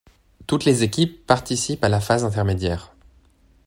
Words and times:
Toutes 0.47 0.65
les 0.65 0.81
équipes 0.81 1.27
participent 1.27 1.83
à 1.83 1.87
la 1.87 2.01
phase 2.01 2.25
intermédiaire. 2.25 2.95